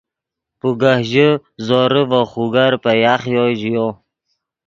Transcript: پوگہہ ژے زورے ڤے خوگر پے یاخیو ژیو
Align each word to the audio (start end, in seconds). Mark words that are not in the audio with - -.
پوگہہ 0.59 1.03
ژے 1.09 1.27
زورے 1.65 2.01
ڤے 2.09 2.21
خوگر 2.31 2.71
پے 2.83 2.91
یاخیو 3.03 3.45
ژیو 3.59 3.87